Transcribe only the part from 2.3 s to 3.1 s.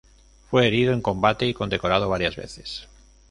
veces.